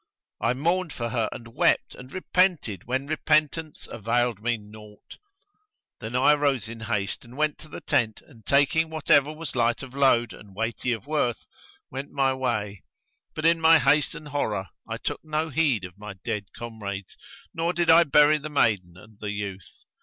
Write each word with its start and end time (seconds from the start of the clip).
I 0.41 0.55
mourned 0.55 0.93
for 0.93 1.09
her 1.09 1.29
and 1.31 1.49
wept 1.49 1.93
and 1.93 2.11
repented 2.11 2.85
when 2.85 3.05
repentance 3.05 3.85
availed 3.87 4.41
me 4.41 4.57
naught. 4.57 5.19
Then 5.99 6.15
I 6.15 6.33
arose 6.33 6.67
in 6.67 6.79
haste 6.79 7.23
and 7.23 7.37
went 7.37 7.59
to 7.59 7.69
the 7.69 7.81
tent 7.81 8.19
and, 8.25 8.43
taking 8.43 8.89
whatever 8.89 9.31
was 9.31 9.55
light 9.55 9.83
of 9.83 9.93
load 9.93 10.33
and 10.33 10.55
weighty 10.55 10.91
of 10.91 11.05
worth, 11.05 11.45
went 11.91 12.09
my 12.09 12.33
way; 12.33 12.81
but 13.35 13.45
in 13.45 13.61
my 13.61 13.77
haste 13.77 14.15
and 14.15 14.29
horror 14.29 14.69
I 14.89 14.97
took 14.97 15.23
no 15.23 15.49
heed 15.49 15.83
of 15.83 15.99
my 15.99 16.15
dead 16.25 16.45
comrades, 16.57 17.15
nor 17.53 17.71
did 17.71 17.91
I 17.91 18.03
bury 18.03 18.39
the 18.39 18.49
maiden 18.49 18.97
and 18.97 19.19
the 19.19 19.29
youth. 19.29 19.69